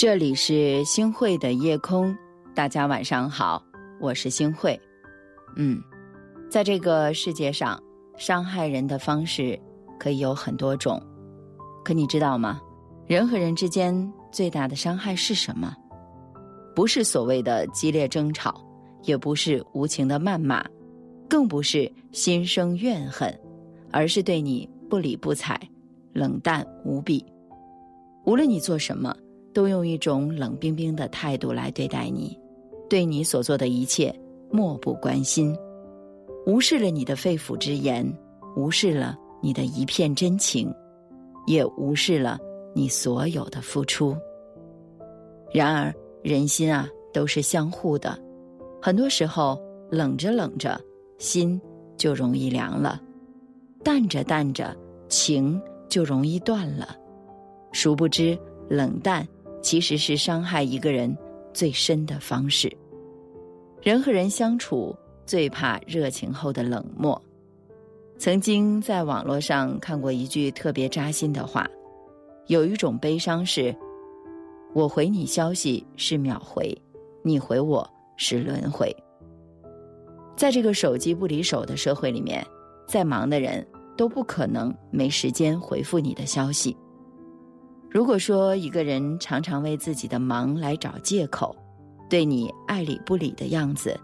[0.00, 2.16] 这里是星汇的夜空，
[2.54, 3.62] 大家晚上好，
[4.00, 4.80] 我是星汇。
[5.56, 5.78] 嗯，
[6.48, 7.78] 在这个世界上，
[8.16, 9.60] 伤害人的方式
[9.98, 10.98] 可以有很多种，
[11.84, 12.62] 可你知道吗？
[13.06, 15.76] 人和人之间最大的伤害是什么？
[16.74, 18.58] 不是所谓的激烈争吵，
[19.02, 20.64] 也不是无情的谩骂，
[21.28, 23.38] 更不是心生怨恨，
[23.92, 25.60] 而是对你不理不睬、
[26.14, 27.22] 冷淡无比。
[28.24, 29.14] 无论你做什么，
[29.52, 32.38] 都用一种冷冰冰的态度来对待你，
[32.88, 34.14] 对你所做的一切
[34.50, 35.56] 漠不关心，
[36.46, 38.06] 无视了你的肺腑之言，
[38.56, 40.72] 无视了你的一片真情，
[41.46, 42.38] 也无视了
[42.74, 44.16] 你所有的付出。
[45.52, 45.92] 然而，
[46.22, 48.16] 人心啊，都是相互的，
[48.80, 50.80] 很多时候冷着冷着，
[51.18, 51.60] 心
[51.96, 53.00] 就容易凉了；
[53.82, 54.76] 淡着淡着，
[55.08, 56.96] 情就容易断了。
[57.72, 59.26] 殊不知，冷淡
[59.60, 61.16] 其实是伤害一个人
[61.52, 62.70] 最深的方式。
[63.82, 64.94] 人和人相处
[65.24, 67.20] 最怕热情后的冷漠。
[68.18, 71.66] 曾经在网络上看过一句特别扎心的话：
[72.48, 73.74] 有一种悲伤是，
[74.74, 76.76] 我回你消息是秒回，
[77.22, 78.94] 你回我是轮回。
[80.36, 82.46] 在这个手机不离手的社会里面，
[82.86, 83.66] 再忙的人
[83.96, 86.76] 都不可能没时间回复你的消息。
[87.90, 91.54] 如果说一个人常常为自己的忙来找借口，
[92.08, 93.98] 对你爱理不理的样子，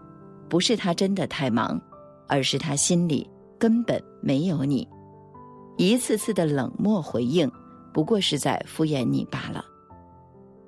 [0.49, 1.79] 不是他真的太忙，
[2.27, 4.85] 而是他心里根本没有你。
[5.77, 7.49] 一次次的冷漠回应，
[7.93, 9.63] 不过是在敷衍你罢了。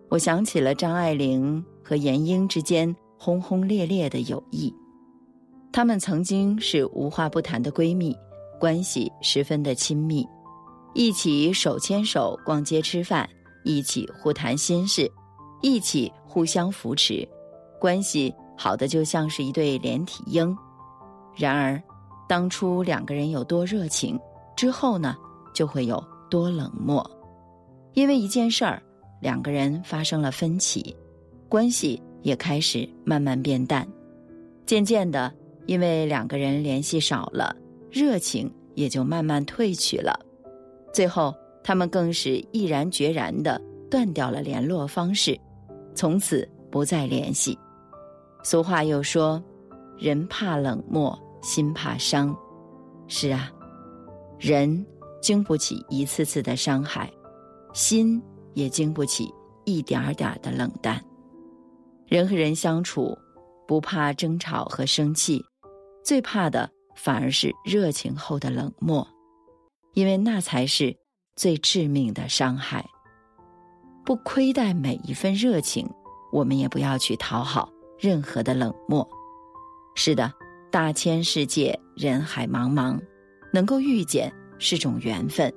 [0.07, 4.73] 我想起了张爱玲和闫英之间轰轰烈烈的友谊，
[5.73, 8.15] 她们曾经是无话不谈的闺蜜，
[8.57, 10.25] 关系十分的亲密。
[10.93, 13.29] 一起手牵手逛街吃饭，
[13.63, 15.09] 一起互谈心事，
[15.61, 17.27] 一起互相扶持，
[17.79, 20.55] 关系好的就像是一对连体婴。
[21.35, 21.81] 然而，
[22.27, 24.19] 当初两个人有多热情，
[24.55, 25.15] 之后呢，
[25.53, 27.09] 就会有多冷漠。
[27.93, 28.81] 因为一件事儿，
[29.21, 30.95] 两个人发生了分歧，
[31.47, 33.87] 关系也开始慢慢变淡。
[34.65, 35.33] 渐渐的，
[35.65, 37.55] 因为两个人联系少了，
[37.91, 40.19] 热情也就慢慢褪去了。
[40.91, 41.33] 最后，
[41.63, 45.39] 他们更是毅然决然的断掉了联络方式，
[45.95, 47.57] 从此不再联系。
[48.43, 49.41] 俗话又说
[49.97, 52.35] ：“人怕冷漠，心怕伤。”
[53.07, 53.51] 是啊，
[54.39, 54.85] 人
[55.21, 57.11] 经不起一次次的伤害，
[57.73, 58.21] 心
[58.53, 59.33] 也经不起
[59.65, 61.03] 一点点的冷淡。
[62.07, 63.17] 人和人相处，
[63.67, 65.43] 不怕争吵和生气，
[66.03, 69.07] 最怕的反而是热情后的冷漠。
[69.93, 70.95] 因为那才是
[71.35, 72.85] 最致命的伤害。
[74.05, 75.87] 不亏待每一份热情，
[76.31, 79.07] 我们也不要去讨好任何的冷漠。
[79.95, 80.31] 是的，
[80.71, 82.99] 大千世界，人海茫茫，
[83.53, 85.53] 能够遇见是种缘分，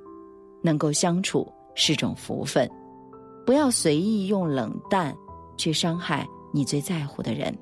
[0.61, 2.69] 能够相处是种福分。
[3.45, 5.15] 不要随意用冷淡
[5.57, 7.57] 去伤害你最在乎的人。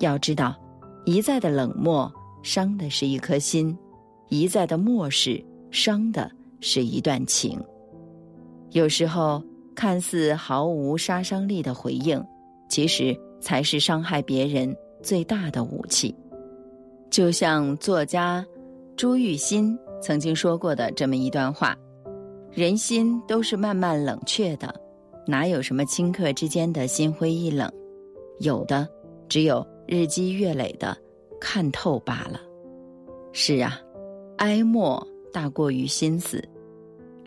[0.00, 0.56] 要知道，
[1.04, 3.76] 一再的冷漠伤的是一颗心，
[4.28, 5.44] 一再的漠视。
[5.70, 6.30] 伤的
[6.60, 7.60] 是一段情，
[8.70, 9.42] 有时候
[9.74, 12.22] 看似毫无杀伤力的回应，
[12.68, 16.14] 其实才是伤害别人最大的武器。
[17.10, 18.44] 就像作家
[18.96, 21.76] 朱玉新曾经说过的这么一段话
[22.52, 24.74] ：“人心都是慢慢冷却的，
[25.26, 27.70] 哪有什么顷刻之间的心灰意冷？
[28.40, 28.88] 有的
[29.28, 30.96] 只有日积月累的
[31.40, 32.40] 看透罢了。”
[33.32, 33.80] 是啊，
[34.38, 35.06] 哀莫。
[35.32, 36.42] 大过于心死，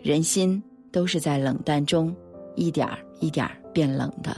[0.02, 2.14] 人心都是在冷淡中
[2.54, 4.36] 一点儿一点儿变冷的，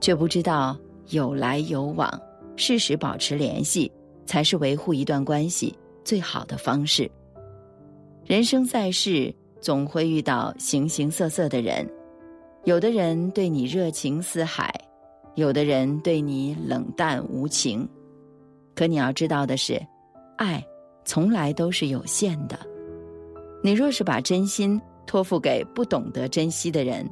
[0.00, 0.76] 却不知道
[1.08, 2.08] 有来有往，
[2.56, 3.90] 适时保持联系，
[4.26, 7.10] 才是维护一段关系最好的方式。
[8.24, 11.88] 人生在世，总会遇到形形色色的人，
[12.64, 14.72] 有的人对你热情似海，
[15.36, 17.88] 有的人对你冷淡无情。
[18.74, 19.80] 可你要知道的是，
[20.36, 20.62] 爱。
[21.06, 22.58] 从来都是有限的。
[23.62, 27.08] 你若是把真心托付给不懂得珍惜的人，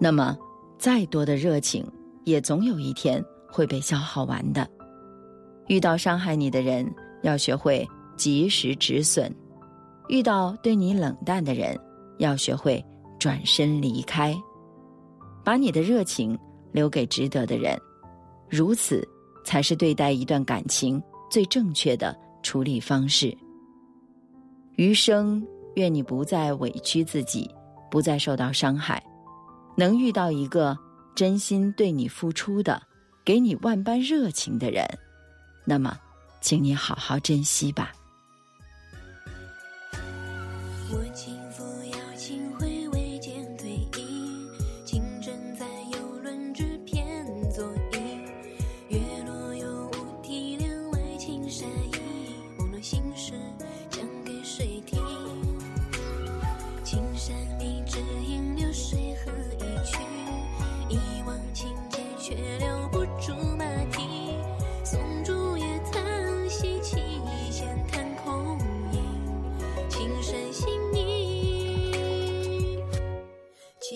[0.00, 0.36] 那么
[0.78, 1.86] 再多的热情
[2.24, 4.68] 也总有一天会被消耗完的。
[5.68, 6.90] 遇到伤害你的人，
[7.22, 7.86] 要学会
[8.16, 9.30] 及时止损；
[10.08, 11.78] 遇到对你冷淡的人，
[12.18, 12.84] 要学会
[13.18, 14.34] 转身离开。
[15.44, 16.38] 把你的热情
[16.72, 17.78] 留给值得的人，
[18.48, 19.06] 如此
[19.44, 22.18] 才是对待一段感情最正确的。
[22.42, 23.36] 处理方式。
[24.76, 25.44] 余生，
[25.74, 27.50] 愿你不再委屈自己，
[27.90, 29.02] 不再受到伤害，
[29.76, 30.78] 能遇到一个
[31.14, 32.80] 真心对你付出的，
[33.24, 34.86] 给你万般热情的人，
[35.64, 35.98] 那么，
[36.40, 37.92] 请你好好珍惜吧。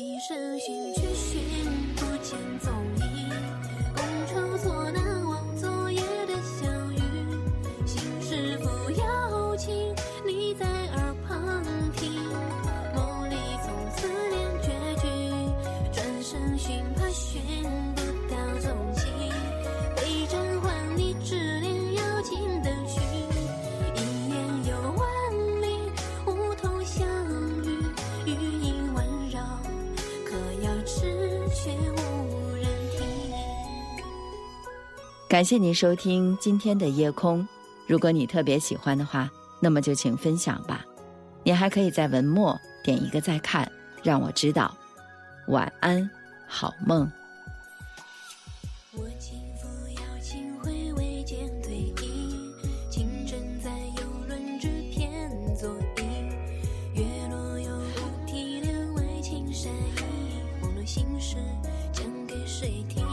[0.03, 1.41] 一身寻去，寻
[1.95, 2.73] 不见踪
[3.07, 3.22] 影。
[35.29, 37.49] 感谢您收听今天的夜空。
[37.87, 39.31] 如果你特别喜欢的话，
[39.61, 40.85] 那么就请分享吧。
[41.43, 43.71] 你还可以在文末点一个再看，
[44.03, 44.77] 让我知道。
[45.49, 46.09] 晚安，
[46.47, 47.11] 好梦。
[60.95, 61.37] 心事
[61.91, 63.12] 讲给谁听？